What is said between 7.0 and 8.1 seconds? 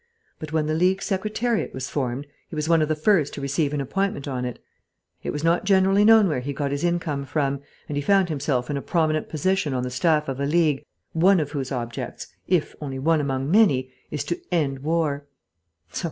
from, and he